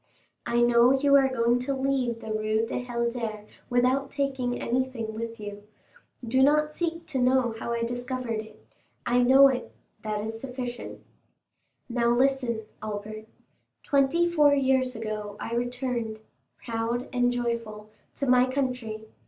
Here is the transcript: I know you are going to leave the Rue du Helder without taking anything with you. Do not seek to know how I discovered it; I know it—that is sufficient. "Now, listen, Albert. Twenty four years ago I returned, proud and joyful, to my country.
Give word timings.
I 0.47 0.61
know 0.61 0.93
you 0.99 1.15
are 1.15 1.29
going 1.29 1.59
to 1.59 1.75
leave 1.75 2.21
the 2.21 2.31
Rue 2.33 2.65
du 2.65 2.79
Helder 2.79 3.45
without 3.69 4.09
taking 4.09 4.59
anything 4.59 5.13
with 5.13 5.39
you. 5.39 5.61
Do 6.27 6.41
not 6.41 6.73
seek 6.75 7.05
to 7.05 7.19
know 7.21 7.53
how 7.59 7.71
I 7.71 7.83
discovered 7.83 8.39
it; 8.39 8.65
I 9.05 9.21
know 9.21 9.47
it—that 9.47 10.21
is 10.21 10.41
sufficient. 10.41 11.01
"Now, 11.87 12.07
listen, 12.09 12.63
Albert. 12.81 13.27
Twenty 13.83 14.27
four 14.27 14.55
years 14.55 14.95
ago 14.95 15.35
I 15.39 15.53
returned, 15.53 16.17
proud 16.65 17.07
and 17.13 17.31
joyful, 17.31 17.91
to 18.15 18.25
my 18.25 18.49
country. 18.51 19.05